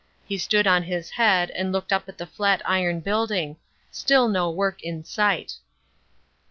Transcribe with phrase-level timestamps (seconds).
[0.27, 3.57] He stood on his head and looked up at the flat iron building.
[3.91, 5.57] Still no work in sight.